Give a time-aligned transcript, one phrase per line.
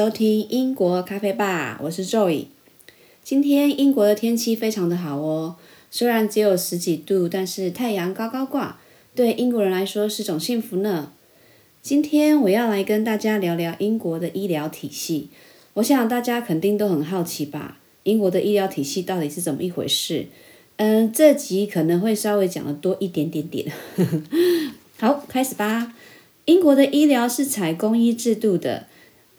[0.00, 2.46] 收听英国咖啡吧，我是 Joy。
[3.22, 5.56] 今天英国的天气非常的好哦，
[5.90, 8.80] 虽然只有十几度，但是太阳高高挂，
[9.14, 11.12] 对英国人来说是种幸福呢。
[11.82, 15.28] 今天我要来跟大家聊聊英国的医疗体系。
[15.74, 20.28] 我想大家肯定都很好奇吧，英国的医疗体系到底是怎么一回事？
[20.76, 23.70] 嗯，这集可能会稍微讲的多一点点点。
[24.98, 25.92] 好，开始吧。
[26.46, 28.86] 英国的医疗是采公医制度的，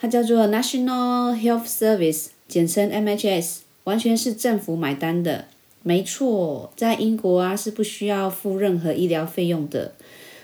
[0.01, 5.45] 它叫做 National Health Service，简称 NHS，完全是政府买单的。
[5.83, 9.93] 没错，在英国啊是不需要付任何医疗费用的，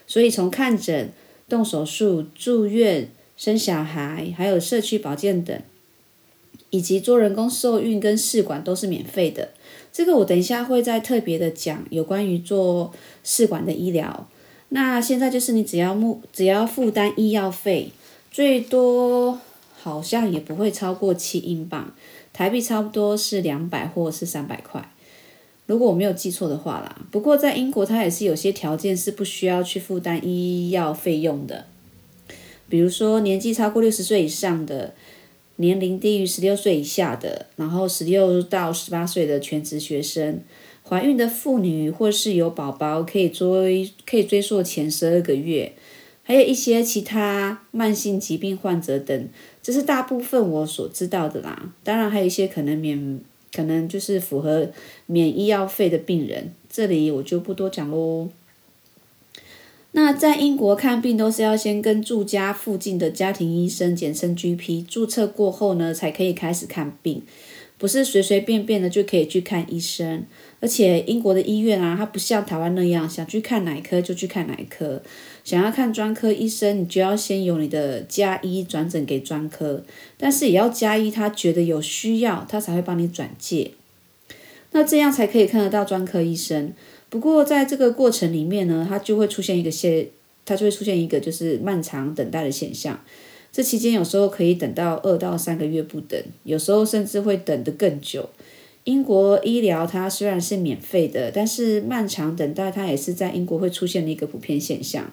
[0.06, 1.10] 所以从看诊、
[1.50, 5.60] 动手术、住院、生小孩，还有社区保健等，
[6.70, 9.50] 以及做人工受孕跟试管都是免费的。
[9.92, 14.28] 这个我等一下会再特别的讲有关于做试管的医疗。
[14.70, 17.92] 那现在就是你只要目只要负担医药费，
[18.38, 19.40] 最多
[19.74, 21.92] 好像也不会超过七英镑，
[22.32, 24.92] 台币差不多是两百或是三百块，
[25.66, 27.08] 如果我没有记错的话啦。
[27.10, 31.66] 不过在英国，它也是有些条件是不需要去负担医药费用的，
[32.70, 34.94] 比如说年纪超过六十岁以上的，
[35.56, 40.44] 年龄低于十六岁以下的，然后十六到十八岁的全职学生。
[40.88, 45.74] 怀孕的妇女或是有宝宝，可以追可以追溯前十二个月，
[46.28, 49.30] 还有一些其他慢性疾病患者等，
[49.64, 51.72] 这是大部分我所知道的啦。
[51.86, 53.22] 当然还有一些可能免，
[53.54, 54.70] 可能就是符合
[55.06, 58.28] 免医药费的病人，这里我就不多讲喽。
[59.94, 67.22] 那在英国看病都是要先跟住家附近的家庭医生，简称 GP 注册过后呢，才可以开始看病。
[67.78, 70.26] 不是随随便便的就可以去看医生，
[70.60, 75.02] 而且英国的医院啊，它不像台湾那样，想去看哪科就去看哪科，
[75.44, 79.84] 想要看专科医生，你就要先由你的家医转诊给专科，
[80.18, 83.72] 但是也要家医他觉得有需要，他才会帮你转介，
[84.72, 86.74] 那这样才可以看得到专科医生。
[87.10, 90.08] 不过在这个过程里面呢，它就会出现一个现，
[90.46, 93.00] 它就会出现一个就是漫长等待的现象。
[93.58, 98.30] 这期间有时候可以等到二到三个月不等，有时候甚至会等得更久。
[98.84, 105.12] 英国医疗它虽然是免费的，但是漫长等待它也是在英国会出现的一个普遍现象。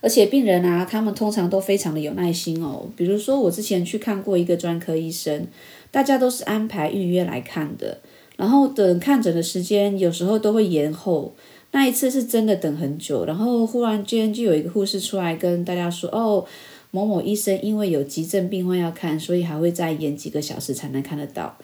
[0.00, 2.88] 而且病人啊，他们通常都非常的有耐心哦。
[2.94, 5.48] 比如说我之前去看过一个专科医生，
[5.90, 7.98] 大家都是安排预约来看的，
[8.36, 11.34] 然后等看诊的时间有时候都会延后。
[11.72, 16.46] 那一次是真的等很久，然后忽然间就有一个护士出来跟大家说：“哦。”
[16.90, 21.56] 某某医生因为有急症病患要看，所以还会再延几个小时才能看得到。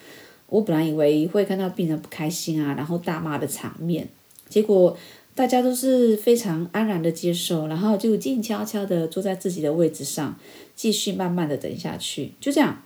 [0.49, 4.09] 我本来以为会看到病人不开心啊，然后大骂的场面，
[4.49, 4.97] 结果
[5.35, 10.39] 大家都是非常安然的接受，然后就静悄悄的坐在自己的位置上，
[10.77, 12.31] 继续慢慢的等下去。
[12.41, 12.85] 就这样，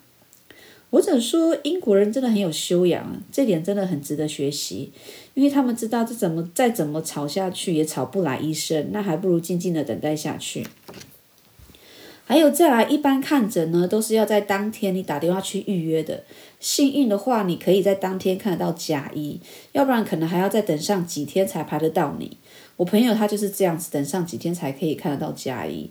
[0.89, 4.91] 我只能说英国人真的很有修养，这点真的很值得学习，
[5.34, 10.67] 因为他们知道这怎么再怎么吵下去也吵不来医生，那还不如静静的等待下去。
[12.30, 16.22] 还有再来，一般看诊呢，都是要在当天你打电话去预约的。
[16.60, 19.41] 幸运的话，你可以在当天看得到假医，
[19.72, 22.36] 要不然可能还要再等上几天才排得到你。
[22.76, 25.91] 我朋友他就是这样子，等上几天才可以看得到假医。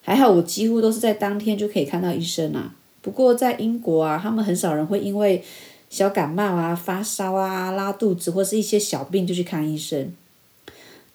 [0.00, 2.74] 还好我几乎都是在当天就可以看到医生啊。
[3.02, 5.44] 不过在英国啊，他们很少人会因为
[5.90, 10.14] 小感冒啊、发烧啊、拉肚子或是一些小病就去看医生。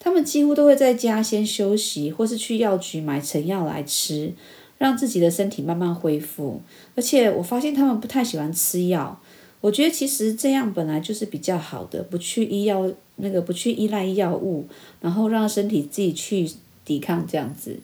[0.00, 4.32] 他们几乎都会在家先休息，或是去药局买成药来吃。
[4.78, 6.62] 让自己的身体慢慢恢复，
[6.94, 9.20] 而且我发现他们不太喜欢吃药。
[9.60, 14.66] 我觉得其实这样本来就是比较好的，不去医药那个不去依赖药物，
[15.02, 16.50] 然后让身体自己去
[16.82, 17.80] 抵抗这样子。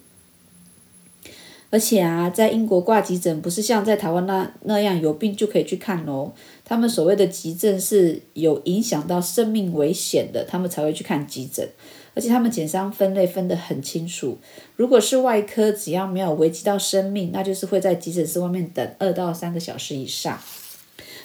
[1.69, 6.33] 而且啊，在英国挂急诊不是像在台湾那那样有病就可以去看哦。
[6.69, 11.67] 他们所谓的急症是有影响到生命危险的，他们才会去看急诊。
[12.15, 14.39] 而且他们减伤分类分得很清楚，
[14.75, 20.39] 如果是外科，只要没有危及到生命，那就是会在急诊室外面等二到三个小时以上。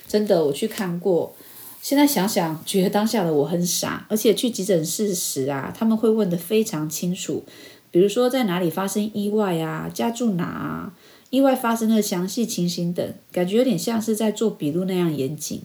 [0.06, 1.34] 真的，我去看过，
[1.82, 4.06] 现在想想，觉得当下的我很傻。
[4.10, 7.46] 而且去急诊室时啊，他们会问得非常清楚，
[7.90, 10.94] 比如说在哪里发生意外啊，家住哪啊，
[11.32, 15.64] 意外发生的详细情形等，感觉有点像是在做笔录那样严谨。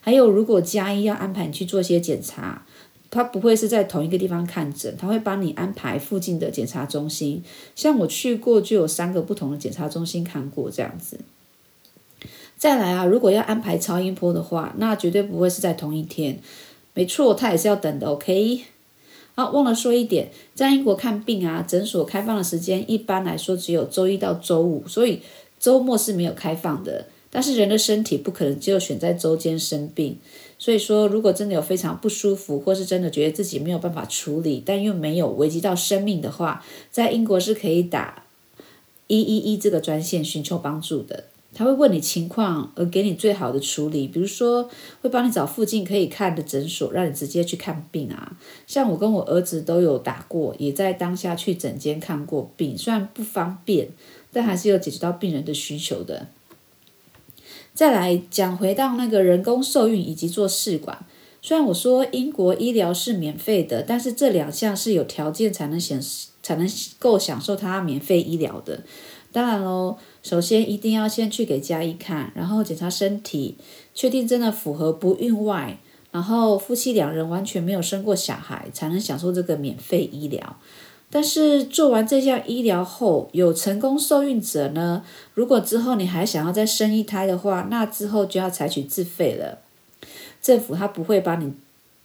[0.00, 2.64] 还有，如果家医要安排你去做些检查。
[3.10, 7.42] 他不会是在同一个地方看诊，他会帮你安排附近的检查中心。
[7.74, 11.18] 像我去过，就有三个不同的检查中心看过这样子。
[12.58, 16.38] 再来啊，如果要安排超音波的话，那绝对不会是在同一天。
[16.92, 18.08] 没错，他也是要等的。
[18.08, 18.64] OK。
[19.38, 25.20] 好，忘了说一点，在英国看病啊，诊所开放的时间一般来说只有周一到周五，所以
[25.60, 27.06] 周末是没有开放的。
[27.30, 30.18] 但是人的身体不可能只有选在周间生病，
[30.58, 38.24] 所以说如果真的有非常不舒服，或是真的觉得自己没有办法处理，但又没有危及到生命的话，在英国是可以打
[39.06, 41.26] 一一一这个专线寻求帮助的。
[41.58, 44.06] 他会问你情况，而给你最好的处理。
[44.06, 44.70] 比如说，
[45.02, 48.36] 会帮你找附近可以看的诊所，让你直接去看病啊。
[48.68, 52.78] 像我跟我儿子都有打过，也在当下去诊间看过病。
[52.78, 53.88] 虽然不方便，
[54.32, 56.28] 但还是有解决到病人的需求的。
[57.74, 61.04] 再来讲回到那个人工受孕以及做试管。
[61.42, 66.00] 虽然我说英国医疗是免费的，但是这两项是有条件才能显
[66.40, 66.70] 才能
[67.00, 68.84] 够享受它免费医疗的。
[69.30, 73.56] 当然喽，首先一定要先去给家医看，然后检查身体，
[73.94, 75.78] 确定真的符合不孕外，
[76.10, 80.58] 然后夫妻两人完全没有生过小孩，才能享受这个免费医疗。
[81.08, 85.02] 但是做完这项医疗后，有成功受孕者呢，
[85.32, 89.60] 如果之后你还想要再生一胎的话，那之后就要采取自费了。
[90.42, 91.54] 政府他不会把你。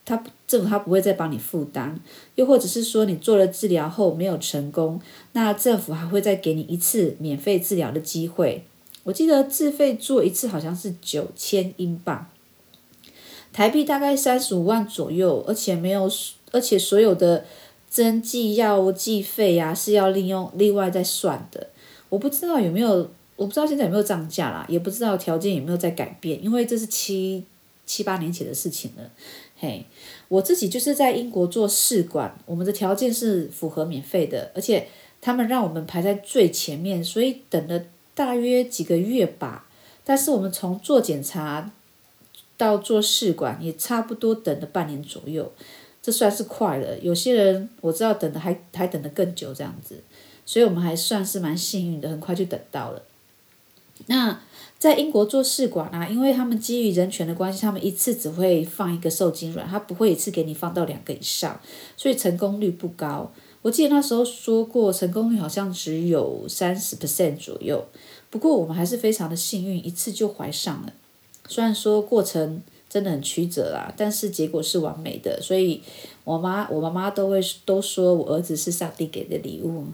[0.06, 1.98] 他政府他不会再帮你负担，
[2.34, 5.00] 又或者是说你做了治疗后没有成功，
[5.32, 8.64] 那政府还会再给你一次免费治疗的机会。
[9.04, 12.26] 我记得自费做一次好像是九千英镑，
[13.52, 16.10] 台币大概三十五万左右，而且没有，
[16.52, 17.44] 而且所有的
[17.90, 21.68] 针剂药剂费呀是要利用另外再算的。
[22.08, 27.44] 我不知道有没有，我不知道现在有没有涨价啦，也不知道条件有没有在改变，因为这是七
[27.84, 29.02] 七八年前的事情了。
[29.56, 29.86] 嘿，
[30.28, 34.88] 我自己就是在英国做试管，我们的条件是符合免费的，而且
[35.20, 37.80] 他们让我们排在最前面，所以等了
[38.14, 39.66] 大约几个月吧。
[40.04, 41.72] 但是我们从做检查
[42.58, 45.50] 到做试管也差不多等了半年左右，
[46.02, 46.98] 这算是快了。
[46.98, 50.02] 有些人我知道等的还还等得更久这样子，
[50.44, 53.02] 所以我们还算是蛮幸运的，很快就等到了。
[54.06, 54.40] 那。
[54.76, 61.58] 在英国做试管啊，因为他们基于人权的关系，他们一次只会放一个受精卵，他不会一次给你放到两个以上，
[61.96, 63.32] 所以成功率不高。
[63.62, 67.82] 我记得那时候说过，成功率好像只有三十 percent 左右。
[68.28, 70.92] 不过我们还是非常的幸运，一次就怀上了。
[71.48, 72.60] 虽然说过程
[72.94, 75.42] 真的很曲折啦，但是结果是完美的。
[75.42, 75.82] 所以
[76.22, 79.84] 我妈、我妈妈都会都说我儿子是上帝给的礼物。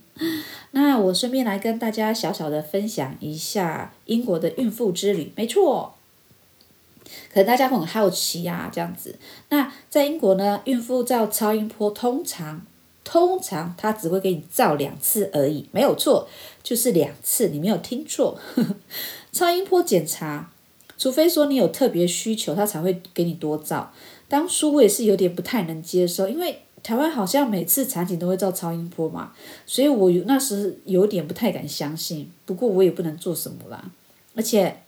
[0.72, 5.30] 那我顺便来跟大家小小的分享一下英国的孕妇之旅。
[5.36, 5.92] 没错，
[7.30, 9.18] 可能大家会很好奇呀，这样子。
[9.50, 12.62] 那在英国呢，孕妇照超音波通常
[13.04, 16.26] 通常它只会给你照两次而已，没有错，
[16.62, 18.40] 就是两次，你没有听错。
[19.30, 20.50] 超音波检查，
[20.98, 23.90] 除非说你有特别需求，他才会给你多照。
[24.28, 26.58] 当初我也是有点不太能接受，因为。
[26.80, 29.32] 台湾好像每次产检都会照超音波嘛，
[29.66, 32.30] 所以我有那时有点不太敢相信。
[32.46, 33.90] 不过我也不能做什么啦。
[34.36, 34.78] 而且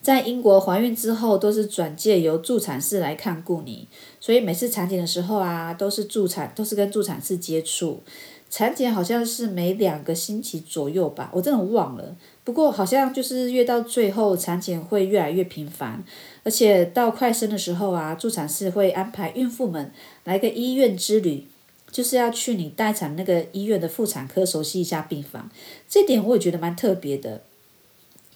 [0.00, 3.86] 在英国怀孕之后都是转介由助产士来看顾你，
[4.18, 8.00] 所以每次产检的时候啊，都是助产都是跟助产士接触。
[8.48, 12.16] 产检好像是每两个星期左右吧，我真的忘了。
[12.44, 16.02] 不过好像就是越到最后产检会越来越频繁，
[16.42, 19.92] 而且到快生的时候啊，助产士会安排孕妇们
[20.24, 21.46] 来个医院之旅，
[21.92, 25.48] 就是要去你待产那个医院的妇产科熟悉一下病房。
[25.88, 27.42] 这点我也觉得蛮特别的，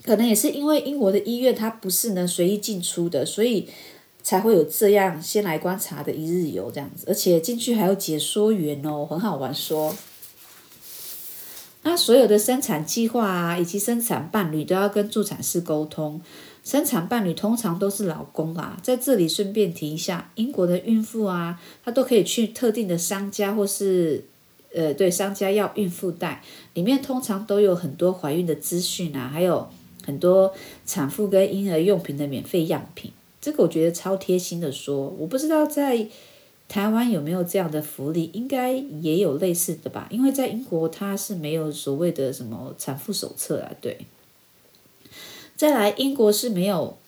[0.04, 3.68] 可能也是因为英国的医院它不是能随意进出的，所以
[4.22, 9.92] 才会有这样先来观察的一日游这样子，而且进去还有解说员哦，很好玩说。
[11.88, 16.20] 那所有的生产计划啊，以及生产伴侣都要跟助产士沟通。
[16.64, 18.76] 生产伴侣通常都是老公啦。
[18.82, 24.24] 在这里顺便提一下，英国的孕妇啊，她都可以去特定的商家或是
[24.74, 26.42] 呃，对商家要孕妇袋，
[26.74, 29.68] 里面通常都有很多怀孕的资讯啊，还有
[30.04, 30.52] 很多
[30.84, 33.12] 产妇跟婴儿用品的免费样品。
[33.40, 36.08] 这个我觉得超贴心的说，我不知道在。
[36.68, 38.30] 台湾有没有这样的福利？
[38.32, 43.70] 应该也有类似的吧，因为在英国它是没有所谓的什么产妇手册啊。
[43.80, 44.06] 对，
[45.56, 46.98] 再来英国是没有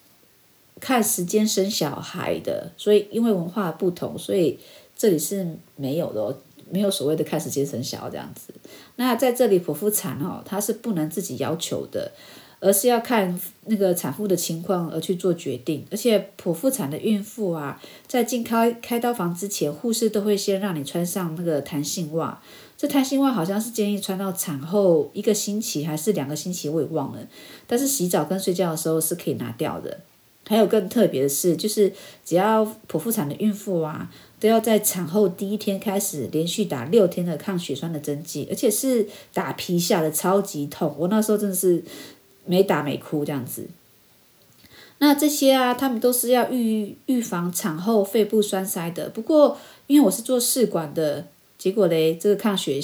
[0.79, 4.57] 看时间生小孩的，所以因为文化不同，所以
[4.95, 6.37] 这里是没有的，
[6.69, 8.53] 没有所谓的看时间生小孩这样子。
[8.95, 12.11] 那在这里剖腹产哦，它是不能自己要求的。
[12.59, 22.41] 而是要看那个产妇的情况而去做决定，而且剖腹产的孕妇啊，在进开开刀房之前，护士都会先让你穿上那个弹性袜。
[22.77, 27.19] 这弹性袜好像是建议穿到产后一个星期还是两个星期，我也忘了。
[27.67, 29.99] 但是洗澡跟睡觉的时候是可以拿掉的。
[30.47, 31.93] 还有更特别的是，就是
[32.25, 40.95] 只要剖腹产的孕妇啊，都要在产后第一天开始连续打六天的抗血栓的针剂，而且是打皮下的，超级痛。
[40.97, 41.83] 我那时候真的是
[42.49, 43.69] 没打没哭这样子。
[44.97, 49.07] 那这些啊，他们都是要预预防产后肺部栓塞的。
[49.09, 51.27] 不过因为我是做试管的，
[51.57, 52.79] 结果嘞，这个抗血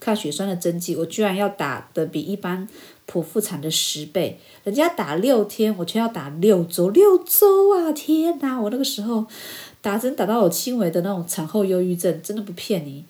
[0.00, 2.68] 抗血栓的针剂，我居然要打的比一般。
[3.10, 7.90] 剖腹产的十倍，人家打六天，我却要打六周，六周啊！
[7.90, 9.24] 天哪，我那个时候
[9.80, 13.06] 打针打到有轻微的那种产后忧郁症，真的不骗你。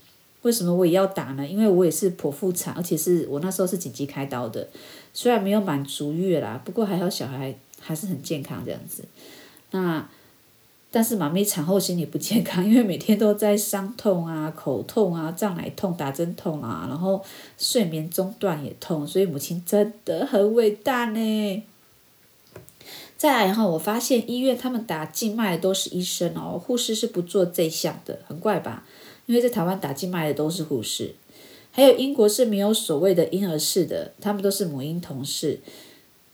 [0.48, 1.46] 为什么我也要打呢？
[1.46, 4.66] 因为我也是剖腹产，而且是我那时候是紧急开刀的，
[5.12, 9.04] 虽然没有满足月啦，不过还好小孩还是很健康这样子。
[9.72, 10.08] 那。
[10.90, 17.22] 但是妈咪产后心理不健康，因为每天都在伤痛啊、口痛啊、胀奶痛、打针痛啊，然后
[17.58, 21.62] 睡眠中断也痛，所以母亲真的很伟大呢。
[23.18, 28.86] 再来，然后我发现医院他们打静脉都是医生哦，护士是不做这项的，很怪吧？
[29.28, 31.12] 因为在台湾打静脉的都是护士，
[31.70, 35.60] 还有英国是没有所谓的婴儿室的，他们都是母婴同事。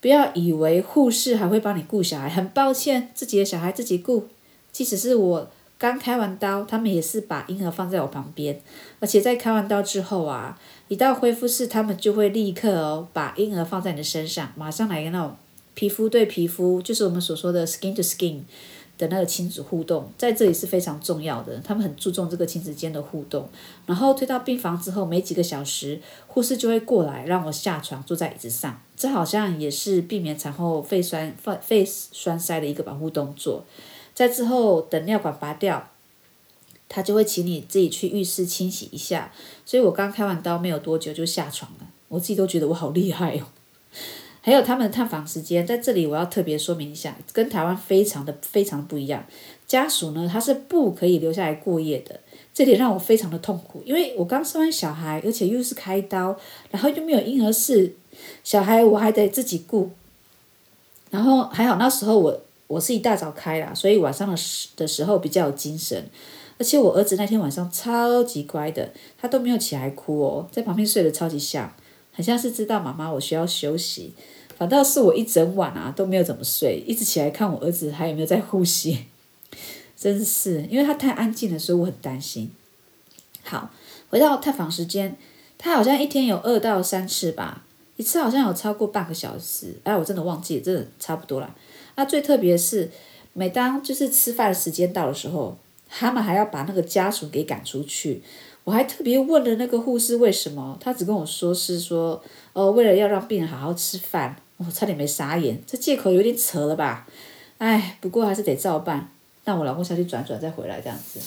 [0.01, 4.29] 不要以为护士还会帮你顾小孩，很抱歉，自己的小孩自己顾。
[4.71, 8.61] 即使是我刚开完刀，他们也是把婴儿放在我旁边，
[9.01, 15.35] 而且在开完刀之后啊，一到恢复室，他们就会立刻哦把婴儿放在你的身上，马上来个那种
[15.75, 18.43] 皮肤对皮肤，就是我们所说的 skin to skin
[18.97, 23.49] 的那个亲子互动，在这里是非常重要的，他们很注重这个亲子间的互动。
[23.87, 33.65] 然后推到病房之后，没几个小时，护士就会过来让我下床坐在椅子上，这好像也是避免产后肺栓肺肺栓塞的一个保护动作。
[34.15, 35.91] 在之后等尿管拔掉，
[36.89, 39.33] 他就会请你自己去浴室清洗一下。
[39.67, 43.47] 所以我刚开完刀没有多久就下床了，我自己都觉得我好厉害哦。
[44.45, 49.25] 还有他们的探访时间，在这里我要特别说明一下，跟台湾非常的非常不一样。
[49.67, 52.21] 家属呢，他是不可以留下来过夜的，
[52.53, 56.37] 这点让我非常的痛苦，因为我刚生完小孩，而且又是开刀，
[56.71, 57.95] 然后又没有婴儿室，
[58.45, 59.91] 小孩我还得自己顾。
[61.11, 62.41] 然后还好那时候我。
[62.67, 66.03] 我是一大早开啦，所以晚上的时的时候比较有精神，
[66.59, 71.71] 而且我儿子那天晚上超级乖的，他都没有起来哭哦，在旁边睡得超级香，
[72.15, 74.15] 很像是知道妈妈我需要休息。
[74.57, 79.07] 反倒是我一整晚啊都没有怎么睡，一直起来看我儿子还有没有在呼吸，
[79.99, 82.53] 真是因为他太安静了，所以我很担心。
[83.43, 83.69] 好，
[84.09, 85.17] 回到探访时间，
[85.59, 87.65] 他好像一天有二到三次吧，
[87.97, 91.53] 一次好像有超过半个小时，哎，我真的忘记，真的差不多了。
[91.97, 92.91] 那最特别是，
[93.33, 95.59] 每当就是吃饭时间到的时候，
[95.97, 98.21] 他们还要把那个家属给赶出去。
[98.65, 102.21] 我还特别问了那个护士为什么，他只跟我说是说，
[102.53, 104.35] 呃，为了要让病人好好吃饭。
[104.57, 107.07] 我差点没傻眼，这借口有点扯了吧？
[107.59, 109.09] 哎，不过还是得照办。
[109.45, 111.21] 让我老公下去转转再回来这样子。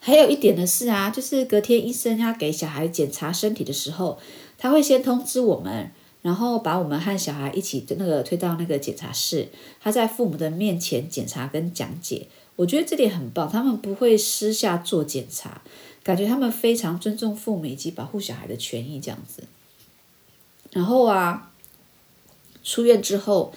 [0.00, 4.18] 还有一点的是啊，就是隔天医生要给小孩检查身体的时候，
[4.56, 5.90] 他会先通知我们。
[6.22, 9.48] 然后把我们和小孩一起那个推到那个检查室，
[9.80, 13.48] 他在父母的面前检查跟讲解，我觉得这点很棒。
[13.48, 15.62] 他们不会私下做检查，
[16.02, 19.44] 感觉他们非常尊重父母以及保护小孩的权益这样子。
[20.72, 21.52] 然后啊，
[22.64, 23.52] 出院之后，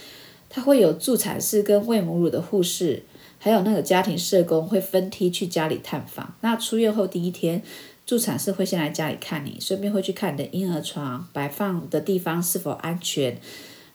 [0.49, 3.03] 他会有助产士跟喂母乳的护士，
[3.39, 6.35] 还有那个家庭社工会分梯去家里探访。
[6.41, 7.63] 那出院后第一天。
[8.05, 13.39] 助产士会先来家里看你，顺便会去看你的婴儿床摆放的地方是否安全，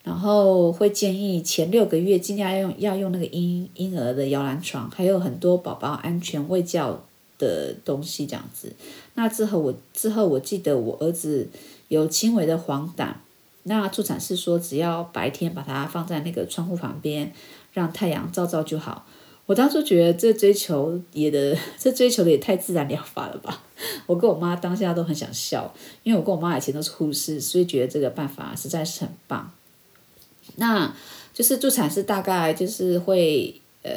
[0.04, 7.02] 然后会建议前六个月尽量要用要用那个婴婴儿的摇篮床，还有很多宝宝安全喂教
[7.38, 8.73] 的东西这样子。
[9.14, 11.49] 那之后我之后我记得我儿子
[11.88, 13.14] 有轻微的黄疸，
[13.62, 17.32] 那助产士说只要白天把它放在那个窗户旁边，
[17.73, 19.06] 让太阳照照就好。
[19.46, 23.62] 我当初觉得这追求也的， 这追求的也太自然疗法了吧！
[24.06, 29.50] 我跟我妈当下都很想笑，因为我跟我妈以前都是护士，所以觉得这个办法实在是很棒。
[30.57, 30.95] 那
[31.33, 33.93] 就是助产士大概就是会，呃，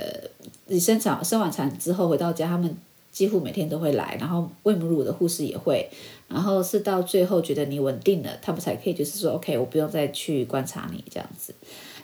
[0.68, 2.75] 你生产生完产之后回到家，他们
[3.12, 5.89] 几乎每天都会来，然后喂母乳的护士也会，
[6.27, 11.54] 然后是到最后觉得你稳定了，他们才可以就是说，OK，我不用再去观察你这样子。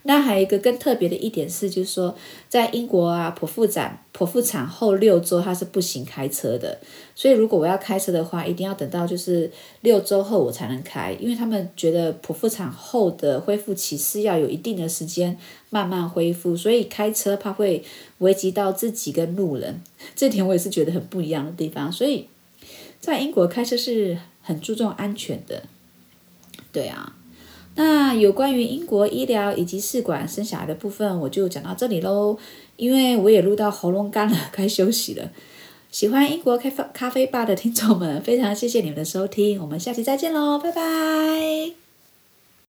[0.05, 2.13] 那还有一个更特别的一点是，就是说，
[2.49, 6.77] 在英国啊，剖腹产剖腹产后六周它是不行开车的，
[7.15, 15.37] 所以如果我要开车的话，一定要等到就是六周后我才能开，因为他们觉得剖腹产后的恢复期是要有一定的时间
[15.69, 17.81] 慢慢恢复，所以开车怕会
[18.17, 19.81] 危及到自己跟路人，
[20.15, 22.27] 这点我也是觉得很不一样的地方，所以
[22.99, 25.63] 在英国开车是很注重安全的，
[26.73, 27.15] 对啊。
[27.75, 32.37] 那有关于英国医疗以及试管生小孩的部分，我就讲到这里喽。
[32.75, 35.31] 因为我也录到喉咙干了，该休息了。
[35.91, 41.82] 喜欢英国咖啡咖啡吧的听众们，非常谢谢你们的收听，我们下期再见喽，拜拜。